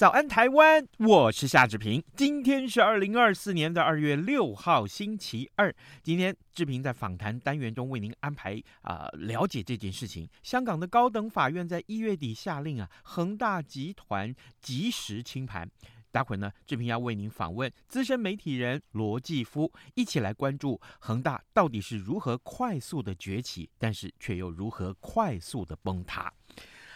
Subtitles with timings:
[0.00, 0.88] 早安，台湾！
[1.00, 2.02] 我是夏志平。
[2.16, 5.70] 今天是二零二四年的二月六号，星期二。
[6.02, 10.26] 今天志平在访谈单元中为您安排啊、了解这件事情。
[10.42, 15.70] 香港的高等法院在一月底下令啊，恒大集团及时清盘。
[16.10, 26.32] 待会呢，志平要为您访问资深媒体人罗继夫，一起来关注恒大到底是如何快速的崛起，但是却又如何快速的崩塌。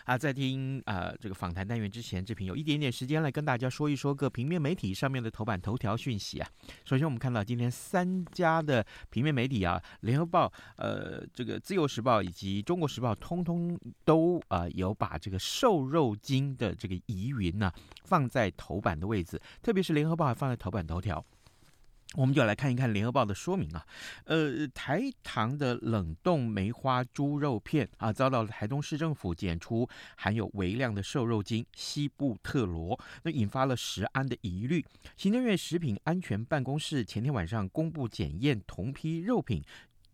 [0.04, 6.48] 啊，在听呃这个访谈单元之前，志平有一点点时间来跟大家说一说各平面媒体上面的头版头条讯息啊。
[6.84, 17.72] 首先，我们看到今天三家的平面媒体啊，《联合报》、呃这个《自由时报》以及《中国时报》，通通都啊、有把这个瘦肉精的这个疑云呢
[18.04, 21.24] 放在头版的位置，特别是《联合报》还放在头版头条。
[22.14, 23.84] 我们就来看一看联合报的说明啊，
[24.24, 34.84] 呃，台糖的冷冻梅花猪肉片啊，遭到台东市政府检出含有微量的瘦肉精西布特罗，那引发了食安的疑虑。
[35.16, 39.62] 行政院食品安全办公室前天晚上公布检验同批肉品。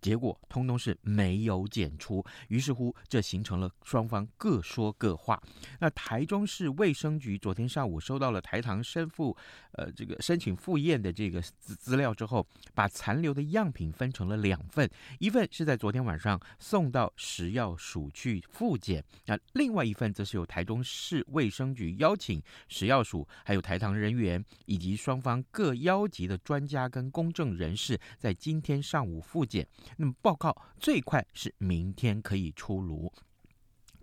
[0.01, 5.41] 结果通通是没有检出，于是乎这形成了双方各说各话。
[5.79, 9.37] 那台中市卫生局昨天上午收到了台糖申复，
[9.73, 14.89] 呃，这个申请复验的这个资资料之后，把残留的样品分成了两份，
[15.19, 29.67] 一份是在昨天晚上送到食药署去复检，那另外一份则是由台中市卫生局邀请食药署还有台糖人员以及双方各邀集的专家跟公证人士在今天上午复检。
[29.97, 33.13] 那么报告最快是明天可以出炉。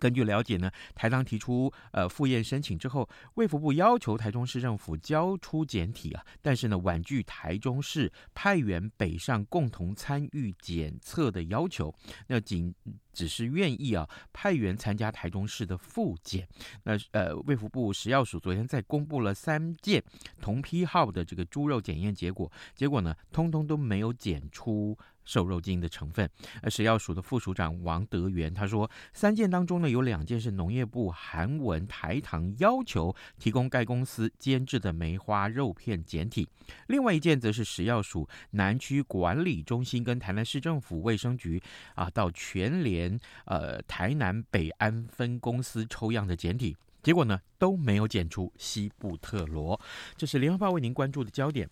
[0.00, 11.92] 根据了解呢，台糖提出呃复验申请之后，卫福部要求台中市政府交出检体啊，但是呢婉拒台中市派员北上共同参与检测的要求。
[12.28, 12.72] 那仅
[13.12, 16.46] 只是愿意啊派员参加台中市的复检。
[16.84, 20.00] 那呃卫福部食药署昨天在公布了三件
[20.40, 24.96] 同批号的这个猪肉检验结果，结果呢通通都没有检出。
[25.28, 26.28] 瘦肉精的成分，
[26.62, 36.48] 而食药署的副署长王德元他说，三件当中呢，有两件是农业部韩文台糖要求提供该公司监制的梅花肉片检体，
[36.86, 41.62] 另外一件则是食药署南区管理中心跟台南市政府卫生局
[41.94, 49.78] 啊到全联呃台南北安分公司抽样的检体，结果呢都没有检出西布特罗，
[50.16, 51.68] 这是联合报为您关注的焦点。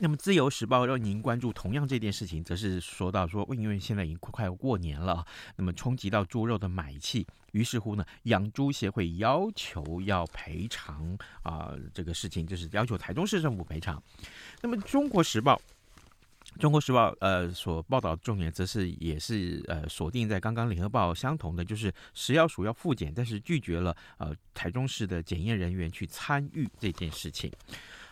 [0.00, 5.26] 那么，《自由时报》让您关注同样这件事情，则是说到说，因为现在已经快过年了，
[5.56, 14.00] 那么冲击到猪肉的买气，于是乎呢，养猪协会要求要赔偿啊，这个事情就是要求台中市政府赔偿。
[14.62, 15.56] 那么，《中国时报》
[16.60, 27.50] 《中国时报》呃所报道的重点，则是也是呃锁定在刚刚《联合报》相同的，就是食药署要复检，但是拒绝了呃台中市的检验人员去参与这件事情。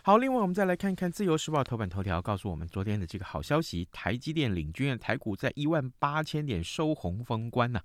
[0.07, 7.81] 好，另外我们再来看看《自由时报》头版头条，告诉我们昨天的这个好消息：台积电领军的，台股在一万八千点收红封关呐、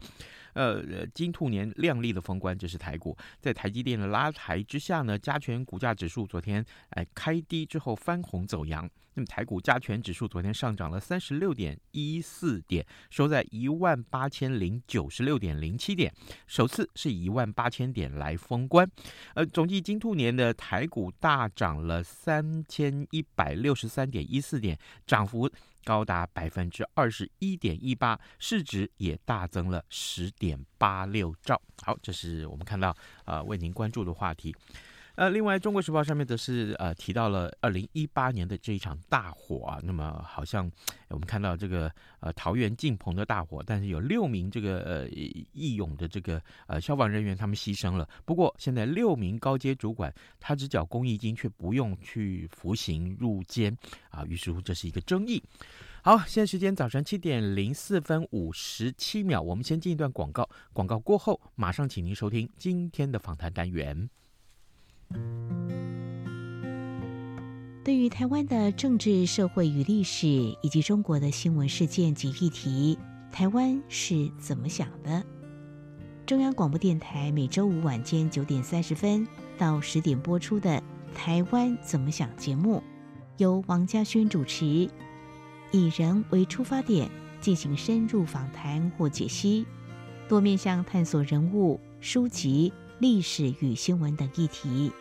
[0.54, 8.88] 呃，金兔年亮丽的封关，这是台股在台积电的拉抬之下呢，加权股价指数昨天哎开低之后翻红走阳。
[9.14, 16.10] 那么台股加权指数昨天上涨了三十六点一四点，收在一万八千零九十六点零七点，
[16.46, 18.90] 首次是一万八千点来封关。
[19.34, 25.50] 呃，总计金兔年的台股大涨了三千一百六十三点一四点，涨幅
[25.84, 31.61] 高达百分之二十一点一八，市值也大增了十点八六兆。
[31.82, 34.55] 好，这是我们看到、呃，为您关注的话题。
[35.14, 40.70] 呃，另外，《中国时报》上面则是呃提到了二零一八年的这一场大火啊，那么好像
[41.09, 48.09] 我们看到这个呃桃园敬鹏的大火，但是有六名这个呃义勇的这个呃消防人员他们牺牲了。
[48.25, 53.76] 不过现在六名高阶主管他只缴公益金，却不用去服刑入监
[54.09, 55.43] 啊，于是乎这是一个争议。
[56.03, 64.09] 好，现在时间早晨七点零四分五十七秒，我们先进一段广告，广告过后马上请您收听今天的访谈单元。
[67.85, 70.29] 对于台湾的政治、社会与历史，
[70.62, 72.97] 以及中国的新闻事件及议题，
[73.32, 75.23] 台湾是怎么想的？
[76.25, 79.26] 中央广播电台每周五晚间九点三十分
[79.59, 80.70] 到十点播出的
[81.12, 82.81] 《台湾怎么想》节目，
[83.38, 84.88] 由王家轩主持，
[85.73, 87.11] 以人为出发点，
[87.41, 89.67] 进行深入访谈或解析，
[90.29, 94.93] 多面向探索人物、书籍、历史与新闻等议题。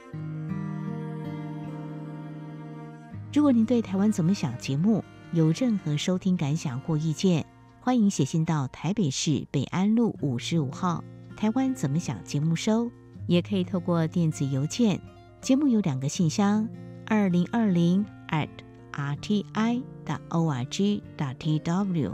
[3.32, 5.04] 如果您对《台湾怎么想》节目
[5.34, 7.46] 有任何收听感想或意见，
[7.80, 11.04] 欢迎写信到台北市北安路五十五号
[11.38, 12.92] 《台湾怎么想》节目收，
[13.28, 15.00] 也可以透过电子邮件。
[15.40, 16.68] 节目有两个信箱：
[17.06, 18.50] 二零二零 at
[18.94, 19.84] rti.
[20.30, 21.04] o r g.
[21.16, 22.12] tw，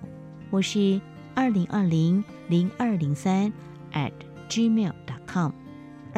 [0.52, 1.00] 或是
[1.34, 3.54] 二零二零零二零三
[3.94, 4.12] at
[4.50, 5.54] gmail dot com。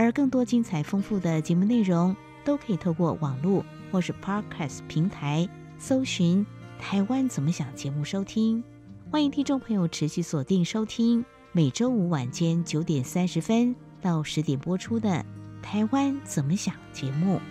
[0.01, 2.16] 而更多精彩丰富的节目内容，
[2.46, 3.66] 都可以透过网络。
[3.92, 5.50] 或是 Podcast 平台
[5.80, 6.46] 搜寻
[6.80, 8.63] “台湾怎么想”节目收听，
[9.10, 15.10] 欢迎听众朋友持续锁定收听每周五晚间九点三十分到十点播出的
[15.63, 17.42] 《台湾怎么想》节目。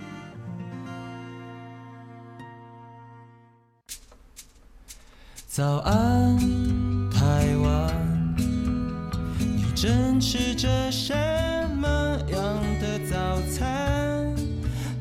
[5.49, 6.39] 早安，
[7.11, 8.37] 台湾，
[9.41, 11.58] 你正吃着什么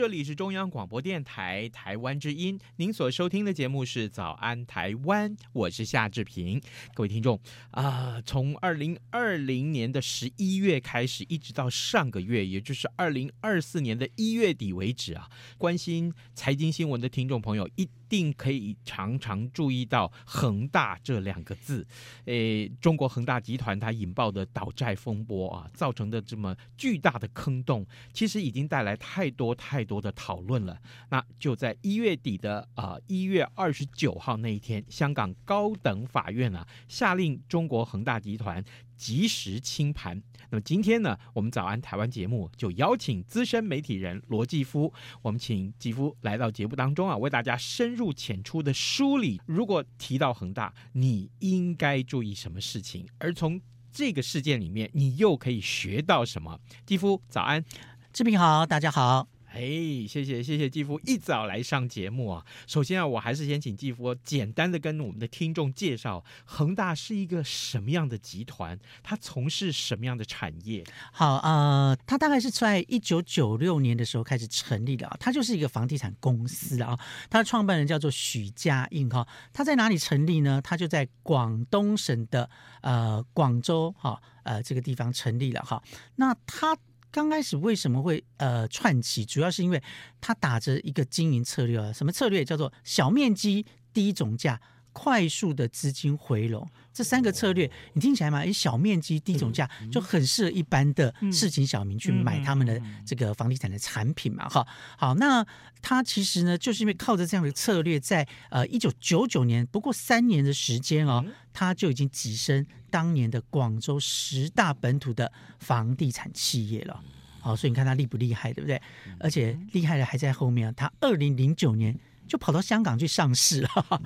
[0.00, 6.58] 这里是中央广播电台台湾之音，您所收听的节目是《早安台湾》，我是夏志平。
[6.94, 7.38] 各位听众
[7.72, 21.86] 啊，从二零二零年的十一月开始，一直到上个月，也就是二零二四年的一月底为止啊，关心财经新闻的听众朋友一定可以常常注意到“恒大”这两个字。
[22.24, 30.00] 诶，中国恒大集团它引爆的倒债风波啊，造成的这么巨大的坑洞，其实已经带来太多太多。
[30.00, 30.80] 的讨论了，
[31.10, 38.64] 那就在一月底的啊一月二十九号那一天，香港高等法院啊下令中国恒大集团
[38.96, 40.22] 及时清盘。
[40.52, 44.90] 那么今天呢，我们早安台湾节目就邀请资深媒体人罗继夫，
[45.20, 53.06] 我们请继夫来到节目当中啊，为大家深入入浅出的梳理，如果提到恒大，你应该注意什么事情？
[53.18, 53.60] 而从
[53.92, 56.58] 这个事件里面，你又可以学到什么？
[56.86, 57.62] 蒂夫早安，
[58.10, 59.39] 志平好，大家好。
[59.52, 59.60] 哎，
[60.08, 62.46] 谢谢谢谢季夫一早来上节目啊！
[62.68, 70.84] 首先啊，我还是先请季夫简单的跟我们的听众介绍恒大是一个什么样的集团，它从事什么样的产业？
[71.12, 76.96] 好，呃，它大概是在一九九六年的时候开始成立的啊，它就是一个房地产公司啊，
[77.28, 80.62] 它的创办人叫做许家印哈，他在哪里成立呢？
[80.62, 82.48] 他就在广东省的
[82.82, 85.82] 呃广州哈呃这个地方成立了哈，
[86.14, 86.76] 那他。
[87.10, 89.24] 刚开始为什么会呃串起？
[89.24, 89.82] 主要是因为
[90.20, 92.44] 他打着一个经营策略啊，什么策略？
[92.44, 94.60] 叫做小面积、低总价、
[94.92, 96.68] 快速的资金回笼。
[96.92, 98.44] 这三个策略，你听起来嘛？
[98.44, 104.48] 以，小面积、低总价就很适合一般的市井小民去买他们的这个房地产的产品嘛。
[104.48, 104.66] 哈，
[104.98, 105.46] 好，那
[105.80, 117.00] 他其实呢，就是因为靠着这样的策略，在呃一九九九年，不过三年的时间哦，他就已经跻身当年的广州十大本土的房地产企业了。
[117.40, 118.82] 好，所以你看他厉不厉害，对不对？
[119.20, 124.02] 而且厉害的还在后面啊，他二零零九年就跑到香港去上市了。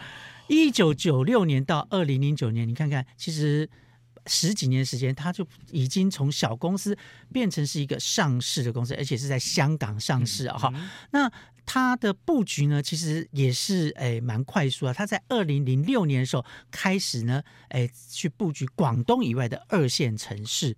[0.49, 3.69] 一九九六年到二零零九年，你看看，其实
[4.27, 6.97] 十几年时间，它就已经从小公司
[7.33, 10.59] 变成是一个上市的公司，而且是在香港上市啊！
[10.59, 11.31] 哈、嗯，那
[11.67, 14.93] 它的布局呢，其实也是诶蛮快速啊。
[14.93, 20.77] 它在二零零六年的时候开始呢，诶去布局广东以外的二线城市，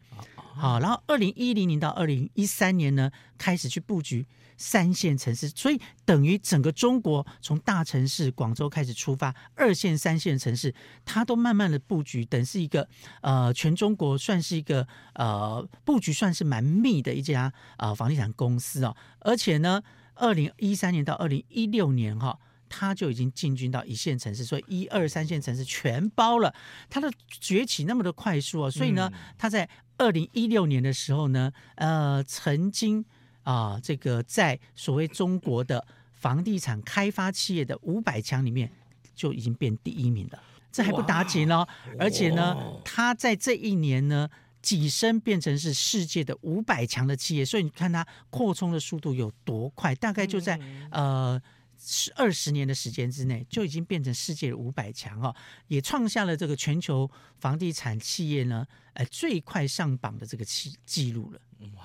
[0.57, 4.27] 好，然后二零一零年到二零一三年呢，开始去布局。
[4.59, 12.89] 三线城市，所以等于整个中国从大城市广州开始出发，二线、三线城市，它都慢慢的布局，等是一个
[13.21, 18.97] 呃，全中国算是一个呃布局算是蛮密的一家呃房地产公司哦。
[19.19, 19.83] 而且呢，
[20.15, 22.39] 二零一三年到二零一六年哈、哦，
[22.71, 26.55] 它就已经进军到一线城市，所以一二三线城市全包了。
[26.89, 33.05] 它的崛起那么的快速哦，所以呢，它在二零一六年的时候呢，呃，曾经。
[33.47, 38.69] 啊，这个在所谓中国的房地产开发企业的五百强里面
[39.15, 41.65] 就已经变第一名了，这还不打紧哦，
[41.97, 44.29] 而且呢，他在这一年呢，
[44.61, 50.59] 跻身变成是世界的五百强的企业，所以你看它扩充的速度有多快，大概就在
[50.91, 51.41] 呃
[51.79, 55.35] 十二十年的时间之内，就已经变成世界五百强哦，
[55.69, 61.41] 也创下了这个全球房地产企业呢，呃最快上榜的这个记记录了。
[61.77, 61.85] 哇！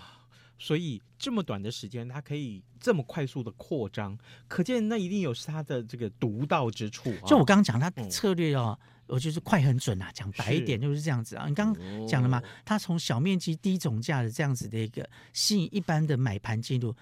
[0.57, 4.15] 所以这么短的时间，它可以这么快速的扩张，
[4.48, 7.25] 可见那一定有是它的这个独到之处啊。
[7.25, 10.12] 就我刚刚讲，它的策略哦，我就是快很准啊。
[10.13, 11.48] 讲白一点就是这样子啊。
[11.48, 16.95] 你刚刚讲了嘛，它从小面积低总价的这样子的一个吸引一般的买盘进入，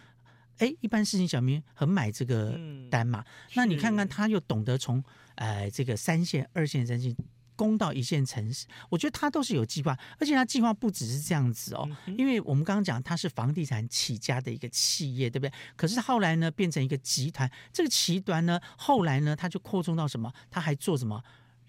[0.60, 2.58] 哎，一般事情小明很买这个
[2.90, 3.26] 单嘛。
[3.56, 5.04] 那你看看，他又懂得从
[5.36, 7.14] 呃这个三线、二线、三线。
[7.56, 11.86] 攻到一线城市，我觉得他都是有计划，而且他计划不只是这样子哦，
[12.18, 15.52] 因为我们刚刚讲他是房地产起家的一个企业，对不对？
[15.76, 20.32] 可是后来呢，变成一个集团，这个集团呢，后来呢，他就扩充到什么？
[20.50, 21.22] 他还做什么？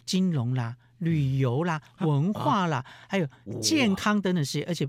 [0.06, 3.28] 金融啦、旅游啦、 文化啦，还有
[3.60, 4.88] 健康等等事业，而且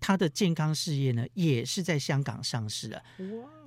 [0.00, 3.02] 他的健康事业呢，也是在香港上市的。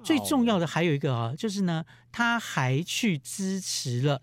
[0.03, 4.21] 最重要的还有一个啊，就是呢，他还去支持了。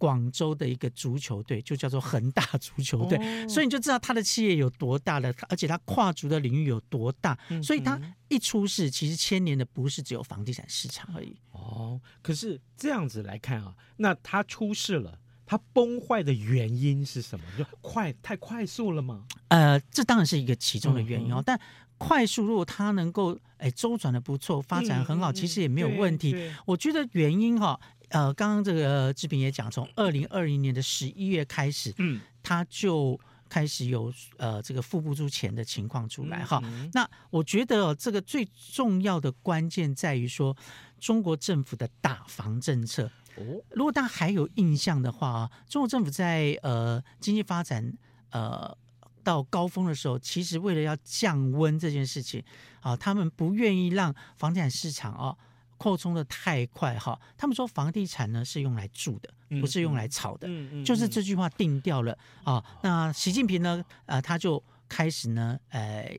[0.00, 7.38] 广州的一个足球队就叫做恒大足球队，哦、所以你就知道他的企业有多大了，而且他跨足的领域有多大。
[7.50, 11.36] 嗯、所以他一出事，其实牵连的不是只有房地产市场而已。
[11.52, 17.44] 哦，可是这样子来看啊，那他出事了，他崩坏的原因是什么？
[17.58, 19.24] 就快太快速了吗？
[19.48, 21.40] 呃，这当然是一个其中的原因哦。
[21.40, 21.60] 嗯、但
[21.98, 26.36] 快速，如果它能够哎周转的不错，发展很好，嗯、其实也没有问题。
[26.64, 27.80] 我觉得原因哈、哦。
[28.10, 36.60] 呃，刚刚这个志平也讲，从二零二零年的十一月开始，嗯，他就开始有呃这个付不出钱的情况出来哈。
[36.62, 40.56] 嗯嗯、那我觉得、哦、这个最重要的关键在于说，
[41.00, 43.10] 中国政府的打房政策。
[43.36, 47.92] 哦，如果大家还有印象的话啊，中国政府在呃经济发展
[48.30, 48.76] 呃
[49.22, 52.42] 到高峰的时候，其实为了要降温这件事情
[52.80, 55.36] 啊，他们不愿意让房地产市场啊。
[55.80, 59.32] 扩充的太快哈，他们说房地产呢是用来住的，
[59.62, 60.46] 不是用来炒的，
[60.84, 62.62] 就是这句话定掉了啊。
[62.82, 66.14] 那习近平呢，呃，他就开始呢，呃，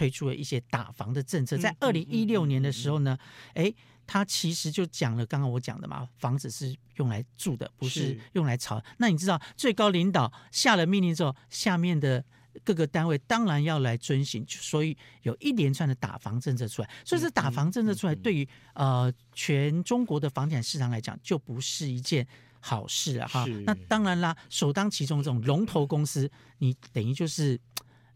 [0.00, 1.58] 推出了一些打房的政策。
[1.58, 3.18] 在二零一六年的时候呢，
[3.52, 3.70] 哎、
[4.06, 8.82] 他其实就讲了刚刚我讲的嘛，房子是用来住的，不是用来炒。
[8.96, 12.24] 那你知道最高领导下了命令之后，下面的。
[12.64, 16.90] 各个单位当然要来遵循，所以有一连串的打房政策出来。
[17.04, 22.26] 所以这打房政策出来，对于呃全中国的房地产市场来讲，就不是一件
[22.58, 23.46] 好事了哈。
[23.64, 26.28] 那当然啦，首当其冲这种龙头公司，
[26.58, 27.58] 你等于就是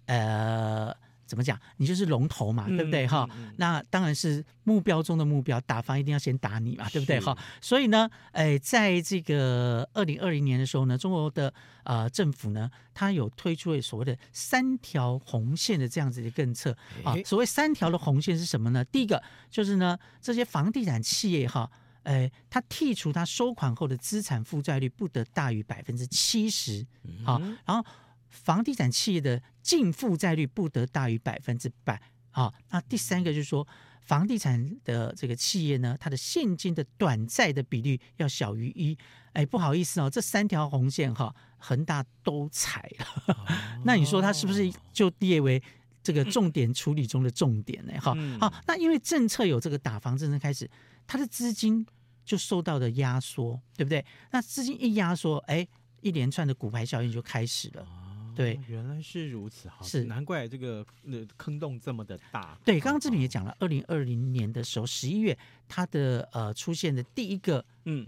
[0.06, 0.92] 呃。
[1.26, 1.58] 怎么讲？
[1.76, 3.06] 你就是龙头嘛，对不对？
[3.06, 7.18] 哈、嗯，嗯嗯、那当然是目标中的目标，打方一定要先打你嘛，对不对？
[7.20, 11.52] 哈，所以呢，哎，在这个二零二零年的时候呢，中国的
[11.84, 17.14] 呃政府呢，它有推出了所谓的三条红线的这样子的政策啊。
[17.24, 18.84] 所谓三条的红线是什么呢？
[18.84, 21.70] 第一个就是呢，这些房地产企业哈，
[22.02, 26.86] 哎，它剔除它收款后的资产负债率不得大于百分之七十，
[27.24, 27.84] 好，然后。
[28.34, 32.00] 房地产企业的净负债率不得大于百分之百。
[32.30, 33.66] 好，那第三个就是说，
[34.00, 38.98] 房地产的这个企业呢，它的现金的短债的比率要小于一。
[39.34, 43.34] 哎，不好意思哦，这三条红线哈，恒大都踩了。
[43.34, 43.36] 哦、
[43.84, 45.62] 那你说它是不是就列为
[46.02, 47.92] 这个重点处理中的重点呢？
[48.00, 50.68] 哈、嗯，好，那因为政策有这个打房政策开始，
[51.06, 51.86] 它的资金
[52.24, 54.04] 就受到了压缩，对不对？
[54.30, 55.66] 那资金一压缩，哎，
[56.00, 57.86] 一连串的骨牌效应就开始了。
[58.34, 62.58] 对，原来是如此，哈，是难怪这个那坑洞这么的大。
[62.64, 65.36] 对，刚刚志平也讲了，二零二零年的时候，十一月，
[65.68, 68.06] 它的呃出现的第一个嗯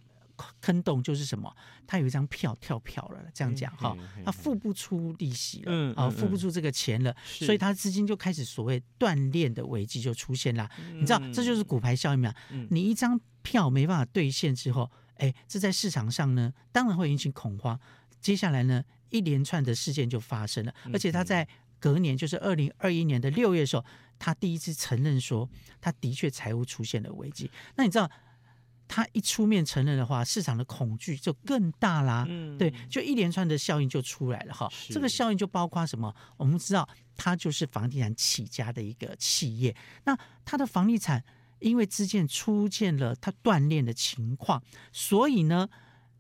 [0.61, 1.55] 坑洞就是什么？
[1.87, 10.69] 它有一张票跳票了，这样讲哈，它付不出利息了，嗯啊，付不出这个钱了，所以它资金就开始所谓断链的危机就出现了。
[10.95, 12.35] 你知道，这就是骨牌效应嘛？
[12.71, 17.79] 你一张票没办法兑现之后，哎，这在市场上呢，当然会引起恐慌。
[18.21, 18.83] 接下来呢？
[19.11, 21.47] 一连串的事件就发生了，而且他在
[21.79, 23.85] 隔年，就是二零二一年的六月的时候，
[24.19, 25.49] 他第一次承认说，
[25.81, 27.51] 他的确财务出现了危机。
[27.77, 28.11] 那你知道，
[28.89, 32.25] 他一出面承认的话，市场的恐惧就更大啦。
[32.29, 34.69] 嗯，对，就一连串的效应就出来了哈。
[34.71, 36.15] 是这个效应就包括什么？
[36.37, 41.23] 我们知道，他就是房地产起家的一个企业，那他的房地产
[41.61, 45.69] 因为之前出现了他断链的情况，所以呢。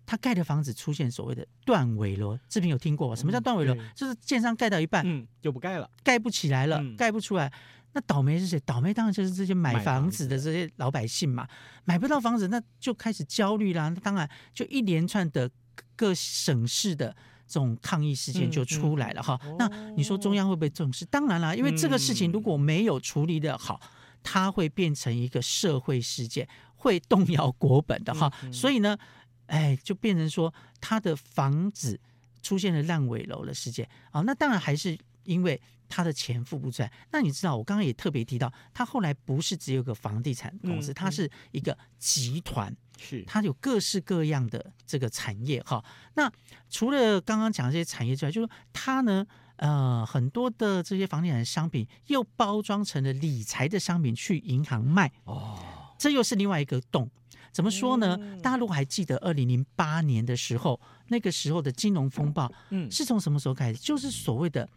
[0.06, 3.14] 他盖的房子出现所谓的断尾楼，志平有听过？
[3.16, 3.74] 什么叫断尾楼？
[3.74, 7.52] 嗯、就是建商盖到一半，嗯，就不盖了，盖不起来了，嗯、盖不出来。
[7.92, 8.60] 那倒霉是谁？
[8.60, 11.48] 倒霉当然就是这些买房子的这些老百姓嘛，
[11.84, 13.88] 买不到房子，那就开始焦虑啦。
[13.88, 15.50] 那当然就一连串的
[15.96, 17.08] 各省市的
[17.46, 19.40] 这种抗议事件就出来了哈。
[19.58, 21.06] 那你说中央会不会重视？
[21.06, 23.80] 当然啦，因为这个事情如果没有处理的好，
[24.22, 28.30] 它会变成一个社会事件，会动摇国本的哈。
[28.52, 28.98] 所以呢，
[29.46, 31.98] 哎，就变成说他的房子
[32.42, 34.20] 出现了烂尾楼的事件啊。
[34.22, 35.60] 那当然还是因为。
[35.88, 45.84] 他的钱付不出来，那你知道我刚刚也特别提到，他后来不是只有个房地产公司，他、嗯、是一个集团，是它有各式各样的这个产业哈。
[46.14, 46.28] 那
[46.68, 49.24] 除了刚刚讲的这些产业之外，就是说他呢，
[49.58, 55.56] 呃，很多的这些房地产商品又包装成了理财的商品去银行卖哦，
[55.96, 57.08] 这又是另外一个洞。
[57.56, 58.18] 怎么说呢？
[58.20, 63.80] 嗯、大家如果还记得二零零八年的时候，那个时候的金融风暴，嗯，是从什么时候开始？
[63.80, 64.68] 就是所谓的。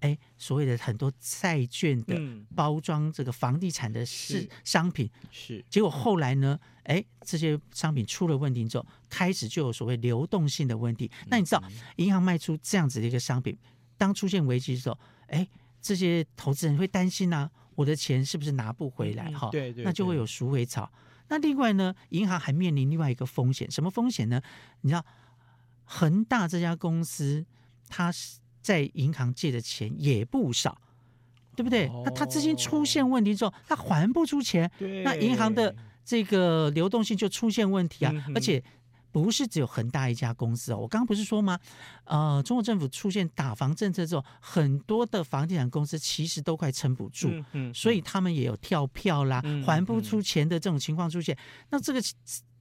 [0.00, 2.20] 哎，所谓的很多债券的
[2.54, 6.58] 包装，这个房地产的是商品，是结果后来呢？
[6.82, 11.10] 哎，这些商品出了问题之后，开始就有所谓流动性的问题。
[11.28, 11.62] 那你知道，
[11.96, 13.56] 银行卖出这样子的一个商品，
[13.96, 15.48] 当出现危机的时候，哎，
[15.80, 19.32] 这些投资人会担心啊，我的钱是不是拿不回来？
[19.32, 20.88] 哈，对对，那就会有赎回潮。
[21.28, 24.40] 那另外呢，银行还面临另外一个风险，什么风险呢？
[24.80, 25.04] 你知道，
[25.84, 27.44] 恒大这家公司，
[27.88, 28.38] 它是。
[28.66, 30.76] 在银行借的钱也不少，
[31.54, 31.88] 对不对？
[32.04, 34.68] 那它资金出现问题之后，它还不出钱，
[35.04, 35.72] 那银行的
[36.04, 38.12] 这个流动性就出现问题啊！
[38.34, 38.60] 而且
[39.22, 41.58] 不是只有恒大一家公司哦，我刚刚不是说吗？
[42.04, 47.30] 呃，中国政府出现打房政策之后，很多的房地产公司其实都快撑不住，
[47.72, 51.34] 所以他们也有跳票啦，还不出钱的这种情况出现。
[51.70, 52.02] 那这个。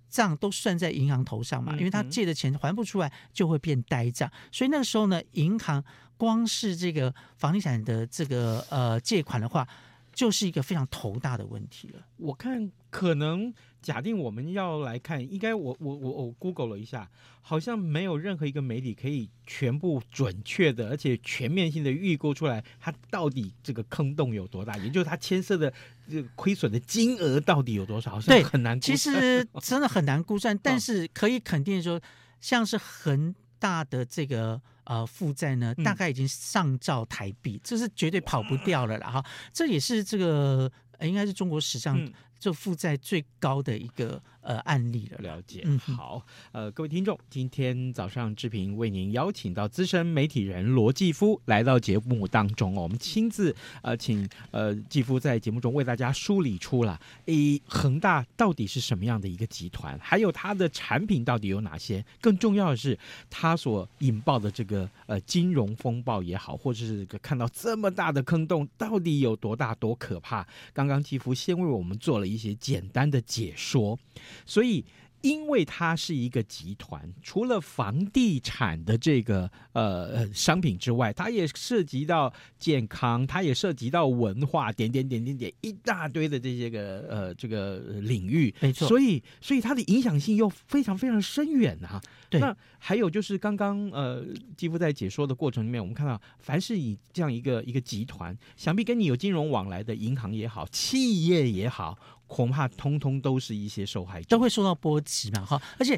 [0.07, 4.31] 账都算在银行头上嘛，因为他借的钱还不出来，就会变呆账。
[4.49, 5.83] 所以那个时候呢，银行
[6.15, 9.67] 光是这个房地产的这个呃借款的话，
[10.15, 12.07] 就是一个非常头大的问题了。
[12.17, 25.71] 我看可能假定我们要来看，应该我我我我 Google 了一下，好像没有任何一个媒体可以全部准确的而且全面性的预估出来，它到底这个坑洞有多大，也就是它牵涉的
[26.09, 28.79] 这个亏损的金额到底有多少，好像很难。
[28.79, 32.01] 其实真的很难估算，但是可以肯定说，
[32.39, 34.61] 像是恒大的这个。
[34.87, 39.25] 呃，负债呢，大概已经上兆台币，嗯、这是绝对跑不掉了啦哈。
[39.51, 41.99] 这也是这个应该是中国史上
[42.37, 44.21] 就负债最高的一个。
[44.45, 45.63] 呃，案例了，了解。
[45.65, 62.95] 嗯，好，呃，各位听众，今天早上志平为您邀请到资深媒体人罗继夫来到节目当中哦，我们亲自呃请呃继夫在节目中为大家梳理出了，诶，恒大到底是什么样的一个集团，还有它的产品到底有哪些，更重要的是
[63.31, 70.47] 它所引爆的这个呃金融风暴也好，或者是看到这么大的坑洞到底有多大多可怕。
[70.71, 73.97] 刚刚继夫先为我们做了一些简单的解说。
[74.45, 74.83] 所以，
[75.21, 88.53] 因为它是一个集团，除了房地产的这个呃商品之外，它也涉及到健康，它也涉及到文化，点点点点点一大堆的这些个呃这个领域。
[88.59, 88.87] 没错。
[88.87, 91.99] 所以，所以它的影响性又非常非常深远啊。
[92.29, 92.39] 对。
[92.39, 94.23] 那还有就是刚刚呃
[94.55, 101.97] 继夫在解说的过程里面，我们看到，凡是以这样一个一个集团，想必跟你有金融往来的银行也好，企业也好。
[102.35, 105.61] 恐怕通通都是一些受害者，都会受到波及嘛，哈！
[105.79, 105.97] 而且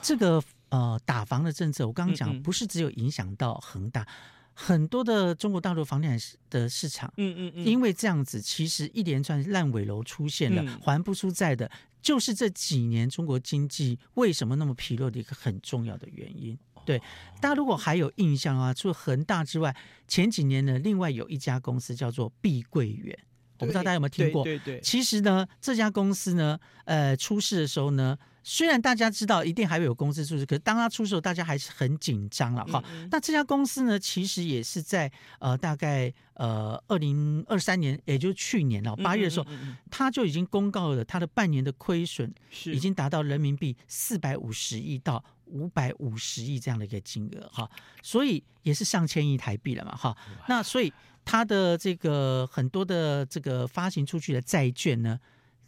[0.00, 4.08] 这个呃打房的政策，我刚刚讲不是只有影响到恒大，嗯嗯，
[4.54, 16.58] 很多的中国大陆房地产的市场，嗯嗯嗯，因为这样子，其实一连串烂尾楼出现了，嗯、还不出债的，就是这几年中国经济为什么那么疲弱的一个很重要的原因。
[16.86, 16.98] 对，
[17.38, 19.76] 大家如果还有印象啊，除了恒大之外，
[20.08, 23.18] 前几年呢，另外有一家公司叫做碧桂园。
[23.58, 24.44] 我不知道大家有没有听过？
[24.44, 24.80] 对对对。
[24.80, 32.82] 其实呢，这家公司呢，呃，出事的时候呢，虽然大家知道一定还会有公司出事，可是当他出事的时候，大家还是很紧张了哈。
[32.90, 33.08] 嗯嗯。
[33.10, 39.46] 那这家公司呢，其实也是在呃大概呃二零二三年，也就是去年了八月的时候，
[39.90, 42.32] 他就已经公告了他的半年的亏损
[42.66, 47.70] 已经达到人民币四百五十亿到五百五十亿这样的一个金额哈，
[48.02, 50.16] 所以也是上千亿台币了嘛哈。
[50.46, 50.92] 那所以。
[51.26, 55.18] 他的这个很多的这个发行出去的债券呢，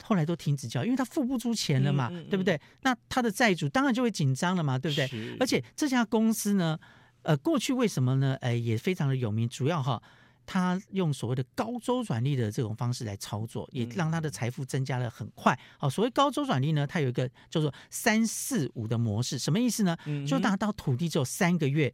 [0.04, 2.58] 后来都停止交易，因为他付不出钱了嘛，嗯嗯嗯、对不对？
[2.82, 5.36] 那他的债主当然就会紧张了嘛，对不对？
[5.40, 6.78] 而且这家公司呢，
[7.22, 8.38] 呃，过去为什么呢？
[8.40, 10.00] 呃，也非常的有名，主要哈，
[10.46, 15.58] 他用所谓的高周转率的这种方式来操作，也让他的财富增加了很快。
[15.76, 19.96] 好，所谓高周转率呢，它有一个叫做三四五的模式，什么意思呢？
[20.06, 21.92] 嗯、就拿到土地只有三个月。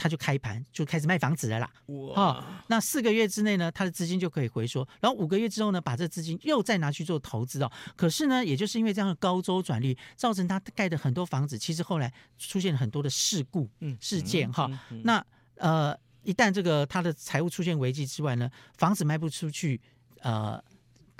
[0.00, 1.70] 他就开盘就开始卖房子了啦。
[1.86, 7.70] 哇、哦，那四个月之内呢，他的资金就可以回缩，然后五个月之后呢，把这资金又再拿去做投资哦。
[7.94, 13.68] 可是呢，也就是因为这样的高周转率，造成他盖的很多房子，其实后来出现了很多的事故
[14.00, 14.70] 事件哈。
[15.04, 15.22] 那
[15.56, 19.78] 呃，一旦这个他的财务出现危机之外呢，房子卖不出去，
[20.22, 20.62] 呃。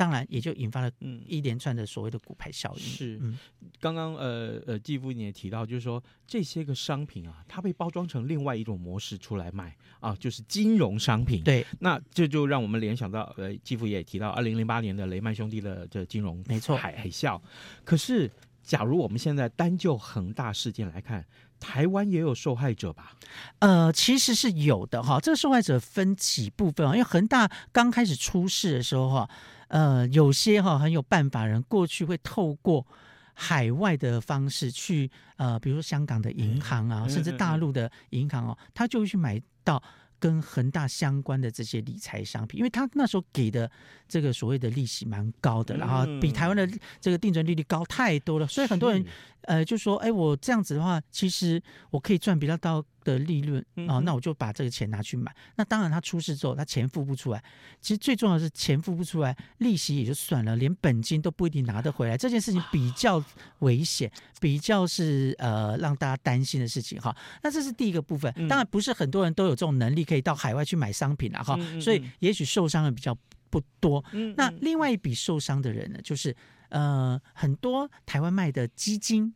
[0.01, 0.91] 当然，也就引发了
[1.27, 2.81] 一连串的所谓的骨牌效应。
[2.83, 3.39] 是，嗯，
[3.79, 11.45] 刚刚呃呃，继父你也提到，就是说这些个商品啊，它被包装成另外一种模式出来卖啊，就是金融商品。
[11.45, 17.39] 对，那这就让我们联想到，呃，继父也提到，二零零八年的雷曼兄弟的这金融没错海海啸。
[17.85, 18.31] 可是，
[18.63, 21.23] 假如我们现在单就恒大事件来看，
[21.59, 23.15] 台湾也有受害者吧？
[23.59, 25.21] 呃，其实是有的哈。
[25.21, 26.93] 这个受害者分几部分啊？
[26.93, 29.31] 因为恒大刚开始出事的时候哈。
[29.71, 32.87] 呃，有些哈很有办法人，过去会透过
[33.35, 39.83] 海外的方式去呃，比如说香港的银行啊，甚至大陆的银行哦，他就会去买到
[40.19, 43.71] 跟恒大相关的这些理财商品，因为他那时候给的
[44.07, 46.69] 这个所谓的利息蛮高的，然后比台湾的
[47.01, 49.05] 这个定存利率高太多了，所以很多人。
[49.45, 55.35] 呃，就说，哎，我这样子的话，其实我可以赚比较高的利润啊，那我就把这个钱拿去买。
[55.57, 57.43] 那当然，他出事之后，他钱付不出来。
[57.81, 62.17] 其实最重要的是钱付不出来，利息也就算了，连本金都不一定拿得回来。
[62.17, 63.23] 这件事情比较
[63.61, 67.15] 危险，比较是呃让大家担心的事情哈。
[67.43, 68.33] 那这是第一个部分。
[68.49, 73.17] 当然，不是很多人都有这种能力可以到海外去买商品了哈，所以也许受伤的比较
[73.51, 74.05] 不多。
[74.37, 76.35] 那另外一笔受伤的人呢，就是。
[76.71, 79.35] 呃，很多台湾卖的基金，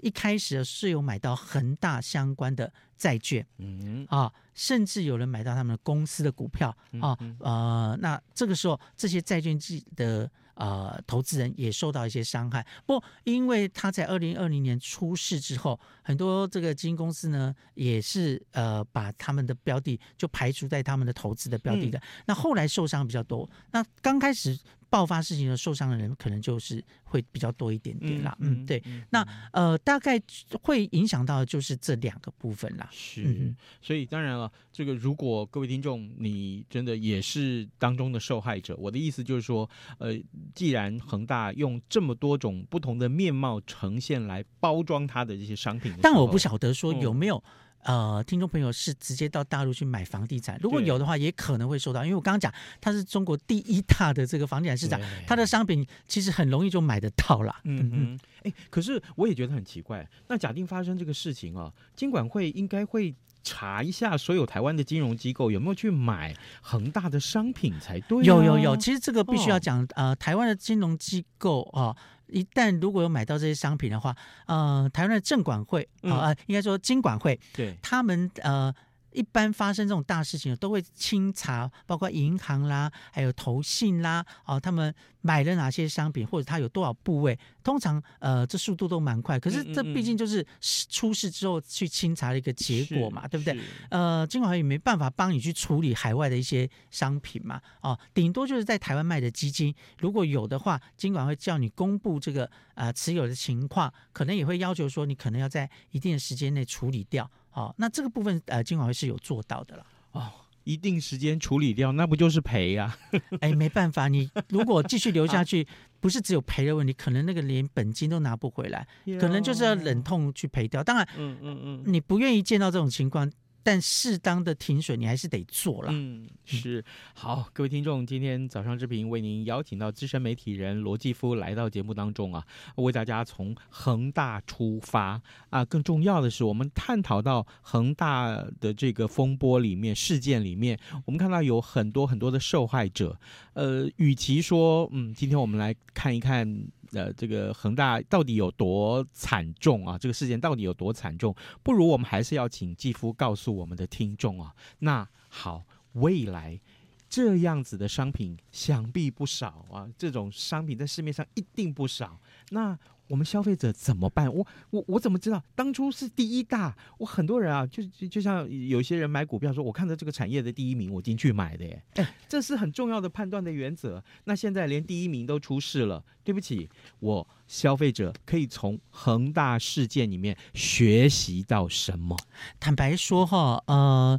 [0.00, 4.06] 一开始是有买到恒大相关的债券，嗯。
[4.10, 12.64] 啊，甚至有人买到他们的公司的股票啊，呃，那这个时候这些债券记的呃投资人也受到一些伤害。
[12.86, 23.48] 不，因为他在二零二零年出事之后，很多这个基金公司呢也是呃把他们的标的就排除在他们的投资的标的的，那后来受伤比较多。
[23.72, 24.58] 那刚开始。
[24.90, 30.22] 爆发事情的受伤的人可能就是会比较多一点点啦，嗯，嗯对，嗯、那呃大概
[30.62, 32.88] 会影响到的就是这两个部分啦。
[32.92, 40.14] 是，嗯、所以当然了，这个如果各位听众你真的也是当中的受害者，我的意思就是说，呃，
[40.54, 47.36] 既然恒大用这么多种不同的面貌呈现来包装它的这些商品，但我不晓得说有没有。
[47.36, 57.54] 嗯呃，听众朋友是直接到大陆去买房地产，如果有的话，也可能会受到，因为我刚刚讲，它是中国第一大的这个房地产市场，它的商品其实很容易就买得到了。
[57.64, 68.24] 嗯嗯，哎，可是我也觉得很奇怪，那假定发生这个事情啊，监管会应该会查一下所有台湾的金融机构有没有去买恒大的商品才对啊。
[68.24, 71.94] 有有有，其实这个必须要讲，哦、呃，台湾的金融机构啊。
[71.94, 78.74] 呃一旦如果有买到这些商品的话，呃，台湾的证管会啊、呃，应该说金管会，对，他们呃。
[79.14, 89.38] 一般发生这种大事情，都会清查，包括银行啦，还有投信啦，哦，他们买了哪些商品，或者他有多少部位，通常呃，这速度都蛮快。
[89.38, 90.44] 可是这毕竟就是
[90.90, 93.58] 出事之后去清查的一个结果嘛，对不对？
[93.88, 107.30] 呃，金管会也没办法帮你去处理海外的一些商品嘛，哦，顶多就是在台湾卖的基金，如果有的话，金管会叫你公布这个呃持有的情况，可能也会要求说你可能要在一定的时间内处理掉。
[107.54, 109.86] 哦，那这个部分呃，金管会是有做到的了。
[110.12, 110.30] 哦，
[110.64, 112.96] 一定时间处理掉，那不就是赔呀？
[113.40, 115.66] 哎，没办法，你如果继续留下去，
[116.00, 118.86] 不是只有赔的问题，可能那个连本金都拿不回来，
[119.20, 120.82] 可能就是要忍痛去赔掉。
[120.82, 123.30] 当然，嗯嗯嗯，你不愿意见到这种情况。
[123.64, 125.88] 但适当的停水，你还是得做了。
[125.90, 132.46] 嗯，是好，各位听众，今天早上之平为您邀请到资深媒体人罗继夫来到节目当中啊，
[132.76, 143.18] 为大家从恒大出发啊，更重要的是，我们探讨到恒大的这个风波里面、事件里面，我们看到有很多很多的受害者。
[143.54, 146.68] 呃，与其说，嗯，今天我们来看一看。
[146.94, 149.98] 呃，这个恒大到底有多惨重啊？
[149.98, 151.34] 这个事件到底有多惨重？
[151.62, 154.54] 不如我们还是要请继夫告诉我们的听众啊。
[154.78, 156.60] 那好，未来
[157.08, 162.20] 这样子的商品想必不少啊，这种商品在市面上一定不少。
[162.50, 164.32] 那我们消费者怎么办？
[164.32, 166.74] 我我我怎么知道当初是第一大？
[166.98, 171.82] 我很多人啊，就就像有些人买股票说，我看到这个产业的第一名，我进去买的耶。
[171.96, 174.02] 哎，这是很重要的判断的原则。
[174.24, 182.16] 那现在连第一名都出事了，对不起，我消费者可以从恒大事件里面学习到什么？
[182.58, 184.18] 坦白说哈，呃，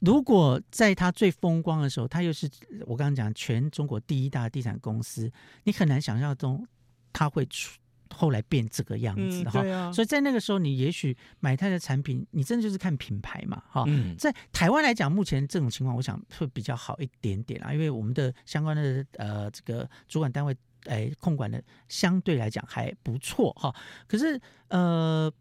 [0.00, 2.48] 如果在他最风光的时候，他又是
[2.86, 5.30] 我刚刚讲全中国第一大地产公司，
[5.64, 6.66] 你很难想象中
[7.12, 7.78] 他会出。
[8.12, 9.92] 后来变这个样子哈。
[9.92, 13.84] 所以在那个时候，你也许买它的产品，你真的就是看品牌嘛哈。
[13.86, 20.56] 嗯，在台湾来讲，目前这种情况，我想会比较好一点点啊，因为我们的相关的呃这个主管单位。
[20.86, 23.72] 哎，控管的相对来讲还不错哈。
[24.08, 25.32] 可是呃，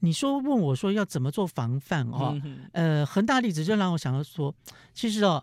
[0.00, 2.38] 你说问我说要怎么做防范哈？
[2.72, 4.54] 呃，恒大例子就让我想到说，
[4.92, 5.42] 其实哦，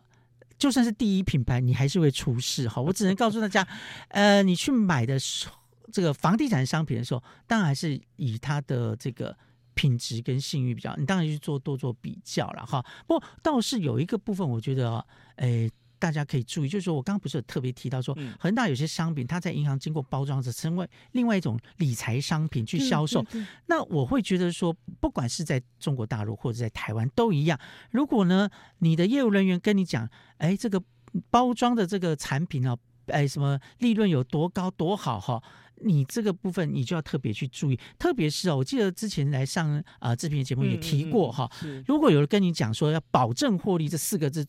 [0.59, 2.79] 就算是第一品牌，你还是会出事哈。
[2.79, 3.67] 我只能告诉大家，
[4.09, 5.58] 呃，你去买的时候，
[5.91, 9.37] 这个房地产商品的时候，当然还是以它的这个
[9.73, 12.81] 品质跟信誉比较，你当然去做多做比较了哈。
[13.07, 15.69] 不过倒是有一个部分，我觉得哎。
[16.01, 23.21] 大家可以注意，就是说我刚刚不是有特别提到说，恒大有些商品，它在银行经过包装，是成为另外一种理财商品去销售。
[23.65, 27.59] 那我会觉得说，不管是在中国大陆或者在台湾都一样。
[27.91, 30.81] 如果呢，你的业务人员跟你讲，哎，这个
[31.29, 32.79] 包装的这个产品哦，
[33.11, 35.41] 哎，什么利润有多高多好哈，
[35.81, 37.79] 你这个部分你就要特别去注意。
[37.97, 41.49] 特别是哦，我记得之前来上啊这篇节目也提过哈，
[41.85, 44.45] 如果有人跟你讲说要保证获利这四个字。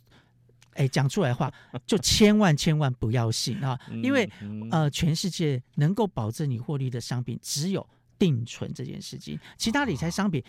[0.74, 1.52] 哎，讲出来的话
[1.84, 3.78] 就千万千万不要信啊！
[4.04, 4.30] 因为
[4.70, 10.42] 呃，全世界能够保证你获利的商品只有定存这件事情，其他理财商品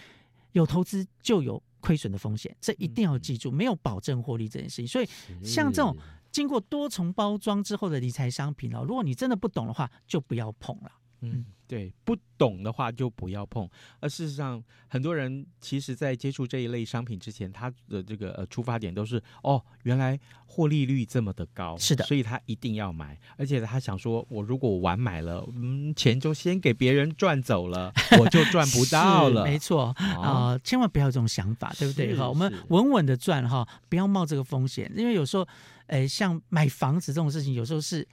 [0.51, 4.87] 有投资就有亏损的风险，这一定要记住，没有保证获利这件事情。
[4.87, 5.09] 所以
[5.43, 5.97] 像这种
[6.31, 10.91] 经过多重包装之后的理财商品哦，如果你真的不懂的话，就不要碰了。
[11.21, 11.45] 嗯。
[11.71, 13.65] 对，不懂的话就不要碰。
[14.01, 23.17] 而事实上，很多人其实在接触这一类商品之前，他的这个呃出发点都是哦，原来获利率这么的高，是的，所以他一定要买。
[23.37, 29.45] 而且他想说，我如果晚买了，嗯，钱就先给别人赚走了， 我就赚不到了。
[29.45, 32.13] 没错啊、哦呃，千万不要有这种想法，对不对？
[32.17, 35.47] 哈，我们稳稳的赚哈，不要冒这个风险，因为有时候，
[35.91, 38.07] 哎，像买房子这种事情，有时候是。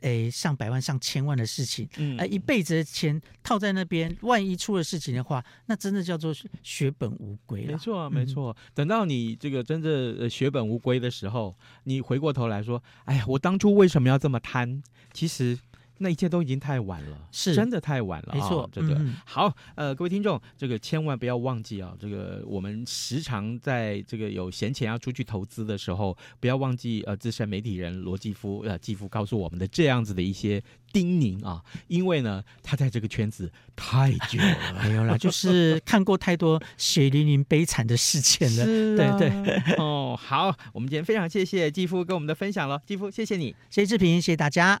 [0.00, 7.72] 诶，上百万、上千万的事情，嗯，一辈子的钱套在那边，万一出了事情的话，那真的叫做血本无归了。
[7.72, 8.54] 没错，没错。
[8.58, 14.82] 嗯、等到你这个真的血本无归的时候，你回过头来说，哎呀，我当初为什么要这么贪？
[15.14, 15.58] 其实。
[15.98, 18.62] 那一切都已经太晚了，是真的太晚了，没错。
[18.62, 39.76] 哦、这个、嗯、好，呃，各位听众，这个千万不要忘记啊，这个我们时常在这个有闲钱要出去投资的时候，不要忘记呃，资深媒体人罗继夫呃继夫告诉我们的这样子的一些叮咛啊，因为呢，他在这个圈子太久了， 没有啦，就是看过太多血淋淋悲惨的事件了，啊、对对。
[39.78, 44.80] 哦，好，我们今天非常谢谢继夫跟我们的分享了，继夫谢谢你，谢谢志平，谢谢大家。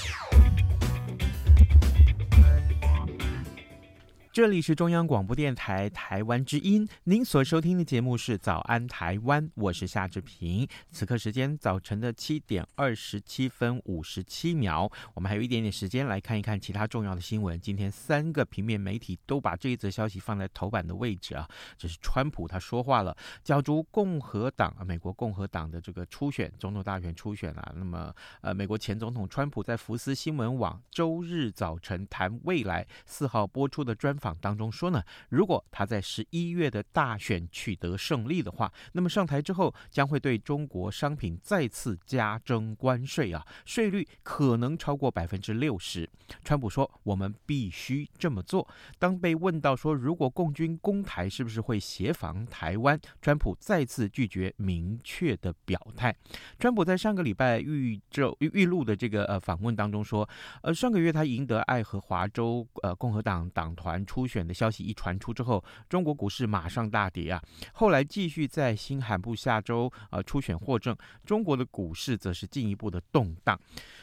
[4.33, 10.65] 这里是中央广播电台台湾之音，您所收听的节目是《早安台湾》，我是夏志平。
[10.89, 17.59] 此刻时间早晨的七点二十七分五十七秒，我们还有一点点时间来看一看其他重要的新闻。
[17.59, 21.45] 今天三个平面媒体都把这一则消息放在头版的位置啊，
[21.77, 23.13] 这是川普他说话了，
[23.43, 27.73] 角逐共和党啊，美国共和党的这个初选总统大选初选啊。
[27.75, 46.07] 那么呃，美国前总统川普在福斯新闻网周日早晨谈未来四号播出的专访当中说呢，如果他在十一月的大选取得胜利的话，那么上台之后将会对中国商品再次加征关税啊，税率可能超过百分之六十。
[46.45, 48.67] 川普说，我们必须这么做。
[48.99, 56.15] 当被问到说如果共军攻台是不是会协防台湾，川普再次拒绝明确的表态。
[56.59, 60.29] 川普在上个礼拜预周预录的这个呃访问当中说，
[60.61, 67.41] 呃上个月他赢得爱荷华州呃共和党党团初选的消息一传出之后，中国股市马上大跌啊。
[67.71, 70.93] 后来继续在新罕布下州呃初选获胜，
[71.25, 73.57] 中国的股市则是进一步的动荡。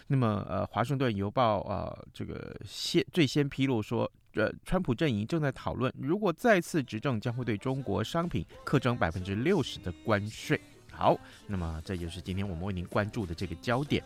[0.06, 10.58] 那么呃，华盛顿邮报呃这个先最先披露说，呃，川普阵营正在讨论，如果再次执政，将会对中国商品课征百分之六十的关税。
[10.90, 11.14] 好，
[11.46, 14.02] 那么这就是今天我们为您关注的这个焦点。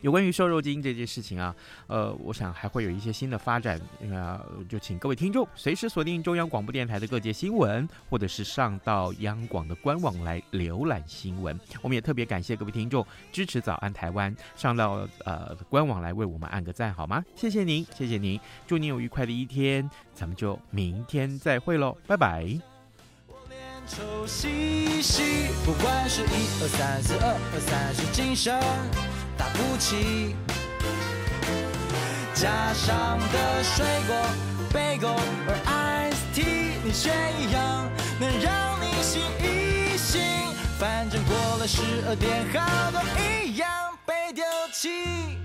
[0.00, 1.54] 有关于瘦肉精这件事情啊，
[1.86, 11.58] 呃，我想还会有一些新的发展，呃，就请各位听众随时锁定中央广播电台的各界新闻，或者是上到央广的官网来浏览新闻。
[11.82, 17.24] 我们也特别感谢各位听众支持早安台湾，上到呃官网来为我们按个赞好吗？
[17.34, 22.46] 谢谢您，谢谢您，祝您有愉快的一天，咱们就明天再会喽，拜拜。
[23.86, 25.22] 抽细细，
[25.62, 28.58] 不管是一二三四二二三是精神
[29.36, 30.36] 打不起，
[32.34, 34.16] 加上的水果
[34.72, 35.14] 贝果
[35.46, 40.20] 而 ice tea，你选一样能让你醒一醒，
[40.78, 43.68] 反正过了十二点，好多一样
[44.06, 45.38] 被丢弃。